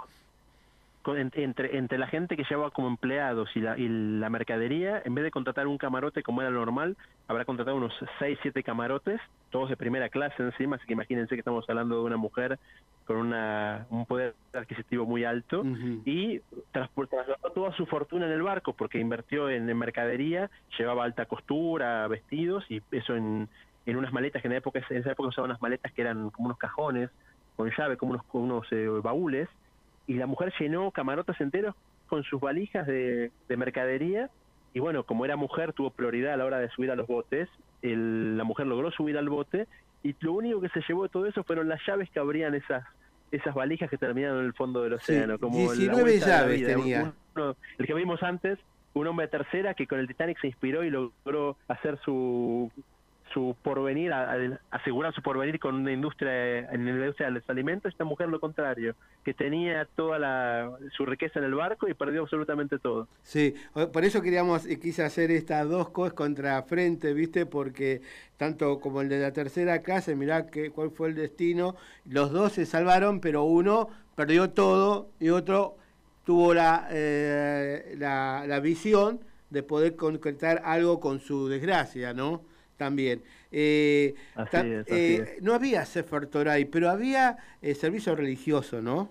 entre, 1.16 1.78
entre 1.78 1.98
la 1.98 2.06
gente 2.06 2.36
que 2.36 2.44
lleva 2.48 2.70
como 2.70 2.88
empleados 2.88 3.48
y 3.54 3.60
la, 3.60 3.78
y 3.78 3.88
la 3.88 4.28
mercadería, 4.28 5.00
en 5.04 5.14
vez 5.14 5.24
de 5.24 5.30
contratar 5.30 5.66
un 5.66 5.78
camarote 5.78 6.22
como 6.22 6.42
era 6.42 6.50
normal, 6.50 6.96
habrá 7.28 7.44
contratado 7.44 7.76
unos 7.76 7.94
6, 8.18 8.38
7 8.42 8.62
camarotes, 8.62 9.20
todos 9.50 9.70
de 9.70 9.76
primera 9.76 10.08
clase 10.08 10.42
encima, 10.42 10.76
así 10.76 10.86
que 10.86 10.92
imagínense 10.92 11.34
que 11.34 11.40
estamos 11.40 11.64
hablando 11.68 11.96
de 11.96 12.02
una 12.02 12.16
mujer 12.16 12.58
con 13.08 13.16
una, 13.16 13.86
un 13.88 14.04
poder 14.04 14.34
adquisitivo 14.52 15.06
muy 15.06 15.24
alto 15.24 15.64
y 16.04 16.42
transportó 16.72 17.16
toda 17.54 17.72
su 17.72 17.86
fortuna 17.86 18.26
en 18.26 18.32
el 18.32 18.42
barco 18.42 18.74
porque 18.74 18.98
invirtió 18.98 19.48
en, 19.48 19.64
mercadería, 19.78 20.50
llevaba 20.78 21.04
alta 21.04 21.24
costura, 21.24 22.06
vestidos 22.06 22.70
y 22.70 22.82
eso 22.92 23.16
en, 23.16 23.48
en 23.86 23.96
unas 23.96 24.12
maletas 24.12 24.42
que 24.42 24.48
en, 24.48 24.52
época, 24.52 24.80
en 24.90 24.98
esa 24.98 25.12
época 25.12 25.30
usaban 25.30 25.50
unas 25.50 25.62
maletas 25.62 25.90
que 25.92 26.02
eran 26.02 26.28
como 26.28 26.48
unos 26.48 26.58
cajones 26.58 27.08
con 27.56 27.70
llave, 27.70 27.96
como 27.96 28.12
unos, 28.12 28.26
unos 28.32 28.66
eh, 28.72 28.86
baúles, 29.02 29.48
y 30.06 30.16
la 30.16 30.26
mujer 30.26 30.52
llenó 30.60 30.90
camarotes 30.90 31.40
enteros 31.40 31.74
con 32.08 32.24
sus 32.24 32.42
valijas 32.42 32.86
de, 32.86 33.30
mercadería, 33.48 34.28
y 34.74 34.80
bueno, 34.80 35.04
como 35.04 35.24
era 35.24 35.36
mujer, 35.36 35.72
tuvo 35.72 35.90
prioridad 35.92 36.34
a 36.34 36.36
la 36.36 36.44
hora 36.44 36.58
de 36.58 36.68
subir 36.68 36.90
a 36.90 36.94
los 36.94 37.06
botes, 37.06 37.48
la 37.80 38.44
mujer 38.44 38.66
logró 38.66 38.90
subir 38.90 39.16
al 39.16 39.30
bote, 39.30 39.66
y 40.02 40.14
lo 40.20 40.32
único 40.32 40.60
que 40.60 40.68
se 40.68 40.80
llevó 40.86 41.04
de 41.04 41.08
todo 41.08 41.26
eso 41.26 41.42
fueron 41.44 41.68
las 41.68 41.80
llaves 41.86 42.08
que 42.10 42.18
abrían 42.20 42.54
esas 42.54 42.84
esas 43.30 43.54
valijas 43.54 43.90
que 43.90 43.98
terminaron 43.98 44.40
en 44.40 44.46
el 44.46 44.54
fondo 44.54 44.82
del 44.82 44.94
océano. 44.94 45.38
como 45.38 45.56
19 45.56 46.18
llaves 46.18 46.66
tenía. 46.66 47.12
el 47.78 47.86
que 47.86 47.94
vimos 47.94 48.22
antes, 48.22 48.58
un 48.94 49.06
hombre 49.06 49.26
de 49.26 49.30
tercera 49.30 49.74
que 49.74 49.86
con 49.86 49.98
el 49.98 50.06
Titanic 50.08 50.40
se 50.40 50.46
inspiró 50.46 50.82
y 50.82 50.90
logró 50.90 51.56
hacer 51.68 51.98
su 52.04 52.72
su 53.32 53.56
porvenir, 53.62 54.12
asegurar 54.70 55.14
su 55.14 55.22
porvenir 55.22 55.58
con 55.58 55.74
una 55.74 55.92
industria, 55.92 56.70
en 56.70 56.84
la 56.84 56.90
industria 56.90 57.28
de 57.28 57.32
los 57.34 57.50
alimentos, 57.50 57.92
esta 57.92 58.04
mujer 58.04 58.28
lo 58.28 58.40
contrario, 58.40 58.94
que 59.24 59.34
tenía 59.34 59.86
toda 59.96 60.18
la, 60.18 60.70
su 60.96 61.06
riqueza 61.06 61.38
en 61.38 61.46
el 61.46 61.54
barco 61.54 61.88
y 61.88 61.94
perdió 61.94 62.22
absolutamente 62.22 62.78
todo. 62.78 63.08
Sí, 63.22 63.54
por 63.92 64.04
eso 64.04 64.22
queríamos, 64.22 64.66
eh, 64.66 64.78
quise 64.78 65.04
hacer 65.04 65.30
estas 65.30 65.68
dos 65.68 65.90
cosas 65.90 66.14
contra 66.14 66.62
frente, 66.62 67.12
¿viste? 67.12 67.46
Porque 67.46 68.02
tanto 68.36 68.80
como 68.80 69.00
el 69.00 69.08
de 69.08 69.20
la 69.20 69.32
tercera 69.32 69.82
casa, 69.82 70.14
mirá 70.14 70.46
que, 70.46 70.70
cuál 70.70 70.90
fue 70.90 71.08
el 71.08 71.14
destino, 71.14 71.76
los 72.04 72.32
dos 72.32 72.52
se 72.52 72.66
salvaron, 72.66 73.20
pero 73.20 73.44
uno 73.44 73.88
perdió 74.14 74.50
todo 74.50 75.10
y 75.20 75.30
otro 75.30 75.76
tuvo 76.24 76.52
la, 76.52 76.88
eh, 76.90 77.94
la, 77.98 78.44
la 78.46 78.60
visión 78.60 79.20
de 79.50 79.62
poder 79.62 79.96
concretar 79.96 80.62
algo 80.64 81.00
con 81.00 81.20
su 81.20 81.48
desgracia, 81.48 82.12
¿no? 82.12 82.42
También. 82.78 83.22
Eh, 83.52 84.14
eh, 84.86 85.38
no 85.42 85.52
había 85.52 85.84
Sefer 85.84 86.26
Toray, 86.26 86.64
pero 86.64 86.88
había 86.88 87.36
eh, 87.60 87.74
servicio 87.74 88.16
religioso, 88.16 88.80
¿no? 88.80 89.10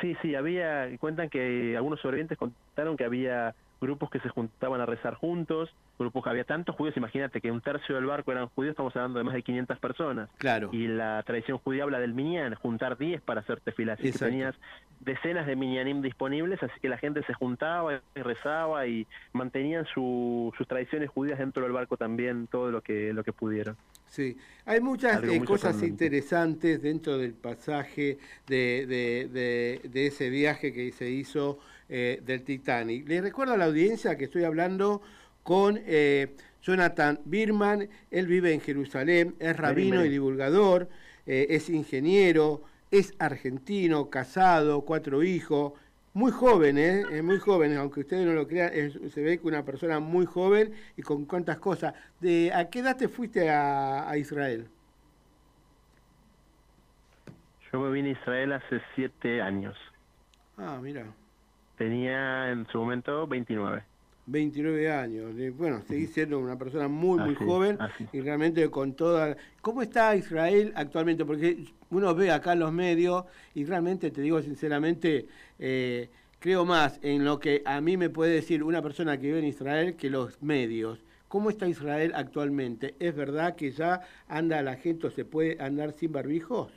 Sí, 0.00 0.16
sí, 0.22 0.34
había, 0.34 0.88
cuentan 0.98 1.28
que 1.28 1.76
algunos 1.76 2.00
sobrevivientes 2.00 2.38
contaron 2.38 2.96
que 2.96 3.04
había 3.04 3.54
grupos 3.80 4.10
que 4.10 4.20
se 4.20 4.28
juntaban 4.28 4.80
a 4.80 4.86
rezar 4.86 5.14
juntos, 5.14 5.74
grupos 6.02 6.26
había 6.26 6.44
tantos 6.44 6.76
judíos, 6.76 6.96
imagínate 6.96 7.40
que 7.40 7.50
un 7.50 7.60
tercio 7.60 7.94
del 7.94 8.06
barco 8.06 8.32
eran 8.32 8.48
judíos, 8.48 8.72
estamos 8.72 8.94
hablando 8.96 9.18
de 9.18 9.24
más 9.24 9.34
de 9.34 9.42
500 9.42 9.78
personas. 9.78 10.30
Claro. 10.38 10.70
Y 10.72 10.86
la 10.86 11.22
tradición 11.24 11.58
judía 11.58 11.84
habla 11.84 11.98
del 12.00 12.14
minyan, 12.14 12.54
juntar 12.54 12.98
10 12.98 13.20
para 13.22 13.40
hacer 13.40 13.60
tefilas. 13.60 13.98
Así 13.98 14.12
que 14.12 14.18
tenías 14.18 14.54
decenas 15.00 15.46
de 15.46 15.56
minyanim 15.56 16.02
disponibles, 16.02 16.62
así 16.62 16.74
que 16.80 16.88
la 16.88 16.98
gente 16.98 17.22
se 17.24 17.34
juntaba 17.34 18.00
y 18.14 18.20
rezaba 18.20 18.86
y 18.86 19.06
mantenían 19.32 19.86
sus 19.86 20.52
tradiciones 20.68 21.10
judías 21.10 21.38
dentro 21.38 21.62
del 21.62 21.72
barco 21.72 21.96
también, 21.96 22.46
todo 22.46 22.70
lo 22.70 22.82
que, 22.82 23.12
lo 23.12 23.24
que 23.24 23.32
pudieron. 23.32 23.76
Sí, 24.06 24.36
hay 24.66 24.80
muchas 24.80 25.24
eh, 25.24 25.42
cosas 25.42 25.82
interesantes 25.82 26.82
dentro 26.82 27.16
del 27.16 27.32
pasaje 27.32 28.18
de, 28.46 28.86
de, 28.86 29.80
de, 29.88 30.06
ese 30.06 30.28
viaje 30.28 30.72
que 30.72 30.92
se 30.92 31.08
hizo 31.08 31.58
eh, 31.88 32.20
del 32.24 32.42
Titanic. 32.42 33.08
Les 33.08 33.22
recuerdo 33.22 33.54
a 33.54 33.56
la 33.56 33.64
audiencia 33.64 34.16
que 34.18 34.24
estoy 34.24 34.44
hablando 34.44 35.00
con 35.42 35.80
eh, 35.86 36.34
Jonathan 36.62 37.20
Birman, 37.24 37.88
él 38.10 38.26
vive 38.26 38.52
en 38.52 38.60
Jerusalén, 38.60 39.34
es 39.38 39.56
rabino 39.56 40.04
y 40.04 40.08
divulgador, 40.08 40.88
es 41.26 41.70
ingeniero, 41.70 42.62
es 42.90 43.14
argentino, 43.18 44.10
casado, 44.10 44.82
cuatro 44.82 45.22
hijos, 45.22 45.72
muy 46.14 46.30
joven, 46.30 46.76
¿eh? 46.76 47.22
muy 47.22 47.38
joven, 47.38 47.76
aunque 47.78 48.00
ustedes 48.00 48.26
no 48.26 48.34
lo 48.34 48.46
crean, 48.46 48.70
se 49.10 49.22
ve 49.22 49.38
que 49.38 49.46
una 49.46 49.64
persona 49.64 49.98
muy 49.98 50.26
joven 50.26 50.74
y 50.96 51.02
con 51.02 51.24
cuantas 51.24 51.58
cosas. 51.58 51.94
De, 52.20 52.52
¿A 52.52 52.68
qué 52.68 52.80
edad 52.80 52.96
te 52.96 53.08
fuiste 53.08 53.48
a, 53.50 54.14
Israel? 54.18 54.68
Yo 57.72 57.80
me 57.80 57.90
vine 57.90 58.10
a 58.10 58.12
Israel 58.12 58.52
hace 58.52 58.82
siete 58.94 59.40
años. 59.40 59.76
Ah, 60.58 60.78
mira. 60.82 61.06
Tenía 61.78 62.50
en 62.50 62.66
su 62.66 62.78
momento 62.78 63.26
29. 63.26 63.82
29 64.26 64.90
años. 64.90 65.32
Bueno, 65.56 65.82
seguís 65.82 66.12
siendo 66.12 66.38
una 66.38 66.56
persona 66.56 66.88
muy, 66.88 67.18
muy 67.18 67.34
joven 67.34 67.78
y 68.12 68.20
realmente 68.20 68.68
con 68.70 68.94
toda... 68.94 69.36
¿Cómo 69.60 69.82
está 69.82 70.14
Israel 70.14 70.72
actualmente? 70.76 71.24
Porque 71.24 71.64
uno 71.90 72.14
ve 72.14 72.30
acá 72.30 72.54
los 72.54 72.72
medios 72.72 73.24
y 73.54 73.64
realmente, 73.64 74.10
te 74.10 74.20
digo 74.20 74.40
sinceramente, 74.42 75.26
eh, 75.58 76.08
creo 76.38 76.64
más 76.64 76.98
en 77.02 77.24
lo 77.24 77.38
que 77.40 77.62
a 77.64 77.80
mí 77.80 77.96
me 77.96 78.10
puede 78.10 78.32
decir 78.32 78.62
una 78.62 78.82
persona 78.82 79.16
que 79.16 79.26
vive 79.26 79.40
en 79.40 79.46
Israel 79.46 79.96
que 79.96 80.10
los 80.10 80.42
medios. 80.42 80.98
¿Cómo 81.28 81.48
está 81.50 81.66
Israel 81.66 82.12
actualmente? 82.14 82.94
¿Es 82.98 83.16
verdad 83.16 83.56
que 83.56 83.70
ya 83.70 84.02
anda 84.28 84.62
la 84.62 84.76
gente 84.76 85.06
o 85.06 85.10
se 85.10 85.24
puede 85.24 85.56
andar 85.62 85.92
sin 85.92 86.12
barbijos? 86.12 86.70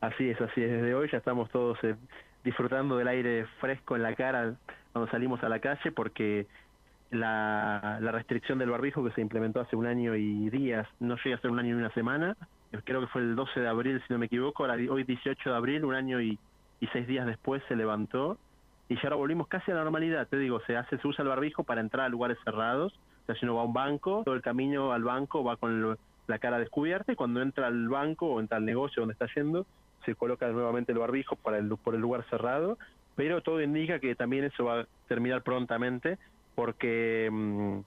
Así 0.00 0.28
es, 0.28 0.38
así 0.40 0.62
es. 0.62 0.70
Desde 0.70 0.94
hoy 0.94 1.08
ya 1.10 1.18
estamos 1.18 1.48
todos 1.50 1.78
eh, 1.82 1.94
disfrutando 2.44 2.96
del 2.96 3.08
aire 3.08 3.46
fresco 3.58 3.96
en 3.96 4.02
la 4.02 4.14
cara 4.14 4.54
cuando 4.92 5.10
salimos 5.10 5.42
a 5.42 5.48
la 5.48 5.58
calle 5.58 5.90
porque 5.90 6.46
la, 7.10 7.98
restricción 8.12 8.58
del 8.58 8.70
barbijo 8.70 9.04
que 9.04 9.12
se 9.12 9.20
implementó 9.20 9.60
hace 9.60 9.76
un 9.76 9.86
año 9.86 10.14
y 10.14 10.50
días 10.50 10.86
no 11.00 11.16
llega 11.24 11.36
a 11.36 11.40
ser 11.40 11.50
un 11.50 11.58
año 11.58 11.70
y 11.70 11.78
una 11.78 11.92
semana, 11.92 12.36
creo 12.84 13.00
que 13.00 13.06
fue 13.08 13.22
el 13.22 13.34
12 13.34 13.60
de 13.60 13.68
abril 13.68 14.02
si 14.06 14.12
no 14.12 14.18
me 14.18 14.26
equivoco, 14.26 14.64
hoy 14.64 15.04
18 15.04 15.50
de 15.50 15.56
abril, 15.56 15.84
un 15.84 15.94
año 15.94 16.20
y, 16.20 16.38
seis 16.92 17.06
días 17.06 17.24
después 17.24 17.62
se 17.66 17.76
levantó 17.76 18.36
y 18.90 18.96
ya 18.96 19.04
ahora 19.04 19.16
volvimos 19.16 19.48
casi 19.48 19.70
a 19.70 19.74
la 19.74 19.84
normalidad, 19.84 20.28
te 20.28 20.36
digo, 20.36 20.60
se 20.66 20.76
hace, 20.76 20.98
se 20.98 21.08
usa 21.08 21.22
el 21.22 21.30
barbijo 21.30 21.64
para 21.64 21.80
entrar 21.80 22.04
a 22.04 22.08
lugares 22.10 22.36
cerrados, 22.44 22.92
o 23.22 23.26
sea, 23.26 23.34
si 23.36 23.46
uno 23.46 23.54
va 23.54 23.62
a 23.62 23.64
un 23.64 23.72
banco, 23.72 24.20
todo 24.22 24.34
el 24.34 24.42
camino 24.42 24.92
al 24.92 25.02
banco 25.02 25.42
va 25.42 25.56
con 25.56 25.96
la 26.26 26.38
cara 26.38 26.58
descubierta 26.58 27.10
y 27.10 27.16
cuando 27.16 27.40
entra 27.40 27.68
al 27.68 27.88
banco 27.88 28.26
o 28.26 28.38
entra 28.38 28.58
al 28.58 28.66
negocio 28.66 29.00
donde 29.00 29.14
está 29.14 29.26
yendo, 29.34 29.66
se 30.04 30.14
coloca 30.14 30.48
nuevamente 30.48 30.92
el 30.92 30.98
barbijo 30.98 31.36
para 31.36 31.58
el, 31.58 31.68
por 31.76 31.94
el 31.94 32.00
lugar 32.00 32.24
cerrado 32.30 32.78
pero 33.16 33.42
todo 33.42 33.62
indica 33.62 33.98
que 33.98 34.14
también 34.14 34.44
eso 34.44 34.64
va 34.64 34.80
a 34.80 34.86
terminar 35.08 35.42
prontamente 35.42 36.18
porque 36.54 37.28
mm, 37.30 37.80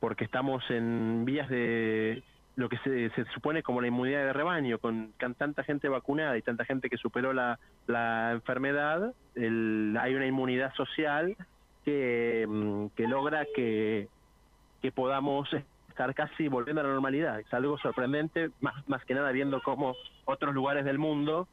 porque 0.00 0.24
estamos 0.24 0.62
en 0.70 1.24
vías 1.24 1.48
de 1.48 2.22
lo 2.56 2.68
que 2.68 2.76
se, 2.78 3.10
se, 3.10 3.24
supone 3.32 3.62
como 3.62 3.80
la 3.80 3.88
inmunidad 3.88 4.26
de 4.26 4.32
rebaño, 4.32 4.78
con, 4.78 5.12
tanta 5.38 5.64
gente 5.64 5.88
vacunada 5.88 6.36
y 6.36 6.42
tanta 6.42 6.64
gente 6.64 6.88
que 6.88 6.98
superó 6.98 7.32
la, 7.32 7.58
la 7.86 8.32
enfermedad, 8.32 9.12
hay 9.34 10.14
una 10.14 10.26
inmunidad 10.26 10.72
social 10.74 11.36
que, 11.84 12.46
mm, 12.46 12.88
que 12.94 13.08
logra 13.08 13.46
que, 13.54 14.08
que 14.82 14.92
podamos 14.92 15.48
estar 15.94 16.12
casi 16.12 16.48
volviendo 16.48 16.80
a 16.80 16.84
la 16.84 16.92
normalidad. 16.92 17.38
Es 17.38 17.54
algo 17.54 17.78
sorprendente, 17.78 18.50
más, 18.60 18.74
más 18.88 19.04
que 19.04 19.14
nada 19.14 19.30
viendo 19.30 19.62
cómo 19.62 19.94
otros 20.24 20.52
lugares 20.52 20.84
del 20.84 20.98
mundo 20.98 21.46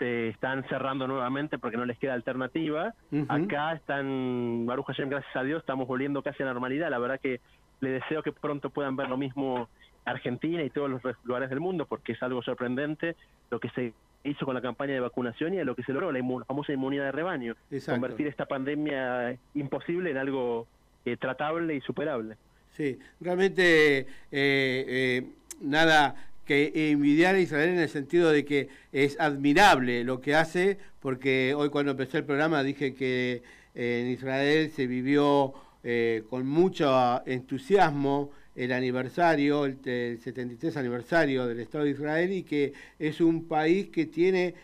se 0.00 0.28
están 0.28 0.64
cerrando 0.68 1.06
nuevamente 1.06 1.58
porque 1.58 1.76
no 1.76 1.84
les 1.84 1.96
queda 1.96 2.14
alternativa. 2.14 2.92
Acá 3.28 3.74
están, 3.74 4.66
Baruch 4.66 4.86
Hashem, 4.86 5.08
gracias 5.08 5.34
a 5.36 5.44
Dios, 5.44 5.60
estamos 5.60 5.86
volviendo 5.86 6.22
casi 6.22 6.42
a 6.42 6.46
la 6.46 6.52
normalidad. 6.52 6.90
La 6.90 6.98
verdad 6.98 7.20
que 7.20 7.40
le 7.80 7.90
deseo 7.90 8.24
que 8.24 8.32
pronto 8.32 8.70
puedan 8.70 8.96
ver 8.96 9.08
lo 9.08 9.16
mismo 9.16 9.68
Argentina 10.04 10.62
y 10.64 10.70
todos 10.70 10.90
los 10.90 11.00
lugares 11.22 11.48
del 11.48 11.60
mundo, 11.60 11.86
porque 11.86 12.12
es 12.12 12.22
algo 12.22 12.42
sorprendente 12.42 13.14
lo 13.50 13.60
que 13.60 13.70
se 13.70 13.92
hizo 14.24 14.44
con 14.44 14.56
la 14.56 14.60
campaña 14.60 14.94
de 14.94 15.00
vacunación 15.00 15.54
y 15.54 15.62
lo 15.62 15.76
que 15.76 15.84
se 15.84 15.92
logró, 15.92 16.10
la 16.10 16.20
famosa 16.46 16.72
inmunidad 16.72 17.04
de 17.04 17.12
rebaño. 17.12 17.54
Convertir 17.86 18.26
esta 18.26 18.46
pandemia 18.46 19.36
imposible 19.54 20.10
en 20.10 20.16
algo 20.16 20.66
eh, 21.04 21.16
tratable 21.16 21.76
y 21.76 21.80
superable. 21.80 22.36
Sí, 22.78 22.96
realmente 23.20 23.98
eh, 23.98 24.06
eh, 24.30 25.22
nada 25.60 26.14
que 26.44 26.92
envidiar 26.92 27.34
a 27.34 27.40
Israel 27.40 27.70
en 27.70 27.80
el 27.80 27.88
sentido 27.88 28.30
de 28.30 28.44
que 28.44 28.68
es 28.92 29.18
admirable 29.18 30.04
lo 30.04 30.20
que 30.20 30.36
hace, 30.36 30.78
porque 31.00 31.54
hoy 31.56 31.70
cuando 31.70 31.90
empecé 31.90 32.18
el 32.18 32.24
programa 32.24 32.62
dije 32.62 32.94
que 32.94 33.42
en 33.74 34.06
Israel 34.06 34.70
se 34.70 34.86
vivió 34.86 35.54
eh, 35.82 36.22
con 36.30 36.46
mucho 36.46 37.20
entusiasmo 37.26 38.30
el 38.54 38.70
aniversario, 38.70 39.64
el, 39.64 39.78
el, 39.84 40.20
73 40.20 40.76
aniversario 40.76 41.48
del 41.48 41.58
Estado 41.58 41.82
de 41.82 41.90
Israel 41.90 42.30
y 42.30 42.44
que 42.44 42.74
es 43.00 43.20
un 43.20 43.48
país 43.48 43.88
que 43.88 44.06
tiene, 44.06 44.54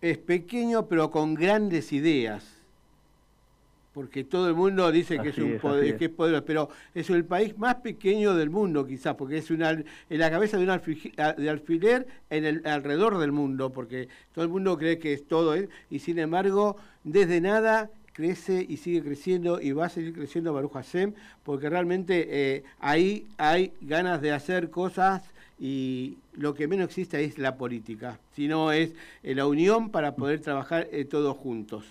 es 0.00 0.18
pequeño 0.18 0.88
pero 0.88 1.12
con 1.12 1.34
grandes 1.34 1.92
ideas 1.92 2.61
porque 3.92 4.24
todo 4.24 4.48
el 4.48 4.54
mundo 4.54 4.90
dice 4.90 5.18
que 5.18 5.28
es 5.28 5.38
un 5.38 5.58
poder, 5.58 5.96
que 5.96 6.06
es 6.06 6.10
poderoso, 6.10 6.44
pero 6.44 6.68
es 6.94 7.10
el 7.10 7.24
país 7.24 7.56
más 7.58 7.76
pequeño 7.76 8.34
del 8.34 8.50
mundo 8.50 8.86
quizás, 8.86 9.14
porque 9.14 9.38
es 9.38 9.50
una, 9.50 9.70
en 9.70 9.84
la 10.08 10.30
cabeza 10.30 10.56
de 10.56 10.64
un 10.64 10.70
alfiler, 10.70 12.06
en 12.30 12.44
el 12.44 12.66
alrededor 12.66 13.18
del 13.18 13.32
mundo, 13.32 13.70
porque 13.70 14.08
todo 14.34 14.44
el 14.44 14.50
mundo 14.50 14.78
cree 14.78 14.98
que 14.98 15.12
es 15.12 15.26
todo 15.26 15.54
él, 15.54 15.68
y 15.90 15.98
sin 15.98 16.18
embargo, 16.18 16.76
desde 17.04 17.40
nada 17.40 17.90
crece 18.12 18.64
y 18.68 18.76
sigue 18.76 19.02
creciendo 19.02 19.60
y 19.60 19.72
va 19.72 19.86
a 19.86 19.88
seguir 19.88 20.12
creciendo 20.12 20.52
Baruch 20.52 20.72
Hashem, 20.72 21.14
porque 21.42 21.68
realmente 21.68 22.26
eh, 22.28 22.64
ahí 22.78 23.26
hay 23.38 23.72
ganas 23.80 24.20
de 24.20 24.32
hacer 24.32 24.70
cosas 24.70 25.22
y 25.58 26.18
lo 26.32 26.54
que 26.54 26.66
menos 26.66 26.86
existe 26.86 27.22
es 27.24 27.38
la 27.38 27.56
política, 27.56 28.18
sino 28.34 28.72
es 28.72 28.94
eh, 29.22 29.34
la 29.34 29.46
unión 29.46 29.90
para 29.90 30.16
poder 30.16 30.40
trabajar 30.40 30.88
eh, 30.90 31.04
todos 31.04 31.36
juntos. 31.36 31.84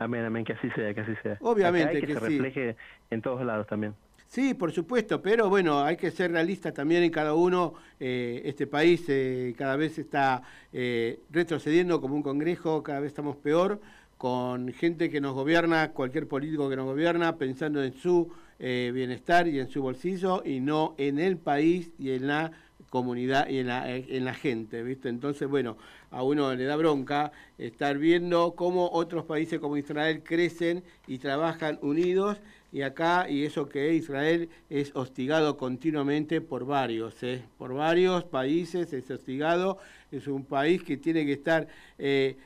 Amén, 0.00 0.24
amén, 0.24 0.46
que 0.46 0.54
así 0.54 0.70
sea, 0.70 0.94
que 0.94 1.00
así 1.02 1.12
sea. 1.22 1.36
Obviamente 1.42 2.00
que, 2.00 2.14
se 2.14 2.20
refleje 2.20 2.76
en 3.10 3.20
todos 3.20 3.44
lados 3.44 3.66
también. 3.66 3.94
Sí, 4.28 4.54
por 4.54 4.72
supuesto, 4.72 5.20
pero 5.20 5.50
bueno, 5.50 5.82
hay 5.84 5.98
que 5.98 6.10
ser 6.10 6.32
realistas 6.32 6.72
también 6.72 7.02
en 7.02 7.10
cada 7.10 7.34
uno. 7.34 7.74
Eh, 7.98 8.40
este 8.46 8.66
país 8.66 9.04
eh, 9.08 9.54
cada 9.58 9.76
vez 9.76 9.98
está 9.98 10.40
eh, 10.72 11.20
retrocediendo 11.30 12.00
como 12.00 12.14
un 12.14 12.22
congreso, 12.22 12.82
cada 12.82 13.00
vez 13.00 13.08
estamos 13.08 13.36
peor, 13.36 13.78
con 14.16 14.72
gente 14.72 15.10
que 15.10 15.20
nos 15.20 15.34
gobierna, 15.34 15.90
cualquier 15.90 16.26
político 16.26 16.70
que 16.70 16.76
nos 16.76 16.86
gobierna, 16.86 17.36
pensando 17.36 17.84
en 17.84 17.92
su 17.92 18.32
bienestar 18.58 19.48
y 19.48 19.58
en 19.58 19.68
su 19.68 19.80
bolsillo 19.80 20.42
y 20.44 20.60
no 20.60 20.94
en 20.98 21.18
el 21.18 21.38
país 21.38 21.92
y 21.98 22.10
en 22.10 22.26
la 22.26 22.52
comunidad 22.90 23.48
y 23.48 23.58
en 23.58 23.68
la, 23.68 23.88
en 23.88 24.24
la 24.24 24.34
gente, 24.34 24.82
¿viste? 24.82 25.08
Entonces, 25.08 25.48
bueno, 25.48 25.78
a 26.10 26.22
uno 26.24 26.54
le 26.54 26.64
da 26.64 26.76
bronca 26.76 27.32
estar 27.56 27.96
viendo 27.96 28.54
cómo 28.56 28.90
otros 28.90 29.24
países 29.24 29.60
como 29.60 29.76
Israel 29.76 30.22
crecen 30.24 30.82
y 31.06 31.18
trabajan 31.18 31.78
unidos 31.82 32.38
y 32.72 32.82
acá, 32.82 33.28
y 33.28 33.44
eso 33.44 33.68
que 33.68 33.94
Israel 33.94 34.48
es 34.68 34.94
hostigado 34.94 35.56
continuamente 35.56 36.40
por 36.40 36.66
varios, 36.66 37.20
¿eh? 37.22 37.42
por 37.58 37.74
varios 37.74 38.24
países 38.24 38.92
es 38.92 39.10
hostigado, 39.10 39.78
es 40.12 40.26
un 40.28 40.44
país 40.44 40.82
que 40.82 40.96
tiene 40.96 41.26
que 41.26 41.32
estar 41.32 41.66
eh, 41.98 42.36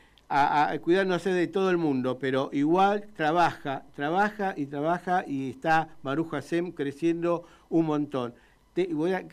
cuidándose 0.81 1.31
de 1.31 1.47
todo 1.47 1.71
el 1.71 1.77
mundo, 1.77 2.19
pero 2.19 2.49
igual 2.53 3.07
trabaja, 3.15 3.85
trabaja 3.95 4.55
y 4.57 4.67
trabaja 4.67 5.25
y 5.27 5.51
está 5.51 5.89
Baruch 6.03 6.31
Hashem 6.31 6.73
creciendo 6.73 7.45
un 7.69 7.87
montón 7.87 8.35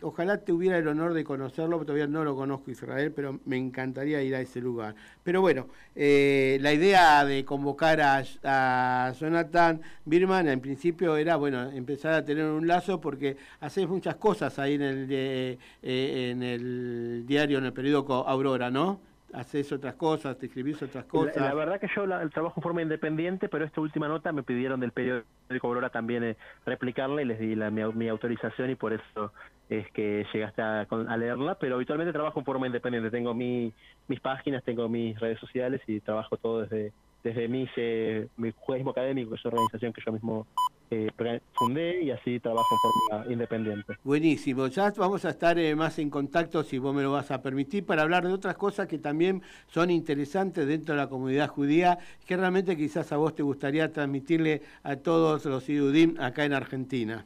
ojalá 0.02 0.38
tuviera 0.38 0.78
el 0.78 0.88
honor 0.88 1.14
de 1.14 1.24
conocerlo, 1.24 1.80
todavía 1.80 2.08
no 2.08 2.24
lo 2.24 2.36
conozco 2.36 2.72
Israel, 2.72 3.12
pero 3.12 3.40
me 3.46 3.58
encantaría 3.58 4.22
ir 4.22 4.36
a 4.36 4.42
ese 4.42 4.62
lugar. 4.62 4.96
Pero 5.24 5.42
bueno, 5.42 5.68
eh, 5.96 6.58
la 6.62 6.74
idea 6.74 7.26
de 7.26 7.44
convocar 7.44 8.02
a, 8.02 9.14
Jonathan 9.20 9.82
Birman 10.06 10.48
en 10.48 10.62
principio 10.62 11.18
era, 11.18 11.36
bueno, 11.36 11.72
empezar 11.72 12.14
a 12.14 12.26
tener 12.26 12.46
un 12.46 12.68
lazo 12.68 13.02
porque 13.02 13.38
haces 13.60 13.88
muchas 13.88 14.16
cosas 14.16 14.58
ahí 14.60 14.76
en 14.76 14.82
el, 14.82 15.08
eh, 15.10 15.58
en 15.82 16.44
el 16.44 17.24
diario, 17.26 17.58
en 17.58 17.66
el 17.66 17.74
periódico 17.74 18.28
Aurora, 18.28 18.70
¿no? 18.70 19.11
Haces 19.34 19.72
otras 19.72 19.96
cosas, 19.96 20.38
te 20.38 20.48
escribís 20.48 20.82
otras 20.82 21.06
cosas. 21.06 21.36
La, 21.38 21.54
verdad 21.54 21.80
que 21.80 21.88
yo 21.96 22.04
el 22.04 22.30
trabajo 22.32 22.56
en 22.58 22.64
forma 22.64 22.82
independiente, 22.82 23.50
pero 23.50 23.66
esta 23.66 23.82
última 23.82 24.08
nota 24.08 24.32
me 24.32 24.44
pidieron 24.44 24.80
del 24.80 24.92
periódico 24.92 25.68
Aurora 25.68 25.90
también 25.90 26.24
eh, 26.24 26.38
replicarla 26.66 27.22
y 27.22 27.26
les 27.26 27.40
di 27.40 27.56
la, 27.56 27.70
mi, 27.70 28.08
autorización 28.08 28.70
y 28.70 28.76
por 28.76 28.94
eso 28.94 29.32
es 29.70 29.90
que 29.92 30.26
llegaste 30.34 30.62
a, 30.62 30.82
a, 30.82 31.18
leerla, 31.18 31.56
pero 31.56 31.76
habitualmente 31.76 32.12
trabajo 32.12 32.40
en 32.40 32.46
forma 32.46 32.68
independiente. 32.68 33.10
Tengo 33.10 33.34
mi, 33.34 33.74
mis 34.08 34.20
páginas, 34.20 34.64
tengo 34.64 34.90
mis 34.90 35.20
redes 35.20 35.40
sociales 35.40 35.82
y 35.88 36.00
trabajo 36.02 36.38
todo 36.38 36.62
desde, 36.62 36.92
desde 37.24 37.48
mi, 37.48 37.68
eh, 37.76 38.28
mi 38.38 38.52
judaísmo 38.52 38.92
académico, 38.92 39.32
que 39.32 39.36
es 39.36 39.46
una 39.46 39.54
organización 39.56 39.94
que 39.94 40.02
yo 40.06 40.12
mismo 40.12 40.48
eh, 40.90 41.10
fundé 41.54 42.04
y 42.04 42.12
así 42.12 42.40
trabajo 42.40 42.68
en 42.72 43.10
forma 43.10 43.32
independiente. 43.32 43.98
Buenísimo, 44.04 44.68
ya 44.68 44.92
vamos 44.98 45.24
a 45.26 45.30
estar 45.30 45.58
eh, 45.58 45.76
más 45.76 46.00
en 46.00 46.10
contacto, 46.10 46.64
si 46.64 46.80
vos 46.80 46.94
me 46.94 47.04
lo 47.04 47.12
vas 47.12 47.32
a 47.32 47.42
permitir, 47.42 47.86
para 47.86 48.02
hablar 48.02 48.28
de 48.28 48.34
otras 48.34 48.56
cosas 48.56 48.88
que 48.88 48.98
también 48.98 49.42
son 49.68 49.90
interesantes 49.90 50.68
dentro 50.68 50.96
de 50.96 51.02
la 51.02 51.08
comunidad 51.08 51.48
judía, 51.48 51.98
que 52.26 52.36
realmente 52.36 52.76
quizás 52.76 53.12
a 53.12 53.18
vos 53.18 53.36
te 53.36 53.44
gustaría 53.44 53.92
transmitirle 53.92 54.62
a 54.84 54.98
todos 54.98 55.46
los 55.46 55.70
Iudim 55.70 56.20
acá 56.20 56.44
en 56.44 56.54
Argentina. 56.54 57.26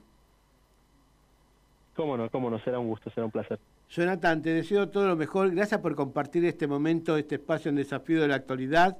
Cómo 1.95 2.17
no, 2.17 2.29
cómo 2.29 2.49
no, 2.49 2.59
será 2.59 2.77
un 2.77 2.87
gusto, 2.87 3.09
será 3.09 3.25
un 3.25 3.31
placer. 3.31 3.57
Jonathan, 3.89 4.41
te 4.41 4.49
deseo 4.49 4.89
todo 4.89 5.07
lo 5.07 5.15
mejor. 5.15 5.51
Gracias 5.51 5.79
por 5.79 5.95
compartir 5.95 6.43
este 6.45 6.67
momento, 6.67 7.17
este 7.17 7.35
espacio 7.35 7.69
en 7.69 7.75
desafío 7.75 8.21
de 8.21 8.27
la 8.27 8.35
actualidad. 8.35 8.97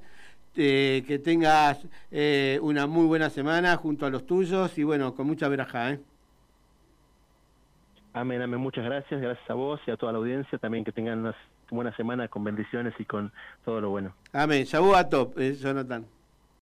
Eh, 0.58 1.04
que 1.06 1.20
tengas 1.20 1.86
eh, 2.12 2.60
una 2.62 2.88
muy 2.88 3.06
buena 3.06 3.30
semana 3.30 3.76
junto 3.76 4.06
a 4.06 4.10
los 4.10 4.26
tuyos 4.26 4.78
y 4.78 4.84
bueno, 4.84 5.14
con 5.14 5.28
mucha 5.28 5.50
veraja. 5.50 5.92
¿eh? 5.92 6.00
Amén, 8.14 8.42
amén. 8.42 8.60
Muchas 8.60 8.86
gracias. 8.86 9.20
Gracias 9.22 9.50
a 9.50 9.54
vos 9.54 9.82
y 9.86 9.92
a 9.92 9.98
toda 9.98 10.14
la 10.14 10.20
audiencia. 10.20 10.58
También 10.58 10.86
que 10.86 10.94
tengan 10.94 11.20
una 11.20 11.36
buena 11.70 11.96
semana 11.98 12.28
con 12.30 12.44
bendiciones 12.44 12.94
y 13.00 13.06
con 13.06 13.32
todo 13.66 13.82
lo 13.82 13.90
bueno. 13.90 14.14
Amén. 14.32 14.64
Shabu 14.64 14.96
a 14.96 15.10
top, 15.10 15.38
Jonathan. 15.38 16.06